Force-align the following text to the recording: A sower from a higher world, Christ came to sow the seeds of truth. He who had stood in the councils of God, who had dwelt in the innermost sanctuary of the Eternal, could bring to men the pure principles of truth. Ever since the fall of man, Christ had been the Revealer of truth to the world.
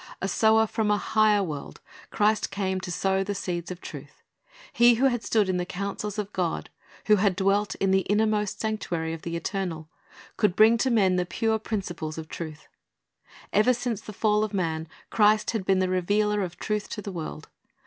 A 0.19 0.27
sower 0.27 0.65
from 0.65 0.89
a 0.89 0.97
higher 0.97 1.43
world, 1.43 1.79
Christ 2.09 2.49
came 2.49 2.79
to 2.79 2.91
sow 2.91 3.23
the 3.23 3.35
seeds 3.35 3.69
of 3.69 3.81
truth. 3.81 4.23
He 4.73 4.95
who 4.95 5.05
had 5.05 5.23
stood 5.23 5.47
in 5.47 5.57
the 5.57 5.63
councils 5.65 6.17
of 6.17 6.33
God, 6.33 6.71
who 7.05 7.17
had 7.17 7.35
dwelt 7.35 7.75
in 7.75 7.91
the 7.91 7.99
innermost 8.09 8.59
sanctuary 8.59 9.13
of 9.13 9.21
the 9.21 9.35
Eternal, 9.35 9.91
could 10.37 10.55
bring 10.55 10.79
to 10.79 10.89
men 10.89 11.17
the 11.17 11.25
pure 11.27 11.59
principles 11.59 12.17
of 12.17 12.29
truth. 12.29 12.67
Ever 13.53 13.75
since 13.75 14.01
the 14.01 14.11
fall 14.11 14.43
of 14.43 14.55
man, 14.55 14.87
Christ 15.11 15.51
had 15.51 15.65
been 15.67 15.77
the 15.77 15.87
Revealer 15.87 16.41
of 16.41 16.57
truth 16.57 16.89
to 16.89 17.03
the 17.03 17.11
world. 17.11 17.49